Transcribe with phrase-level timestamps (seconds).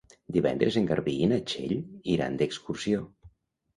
[0.37, 1.75] Divendres en Garbí i na Txell
[2.17, 3.05] iran d'excursió.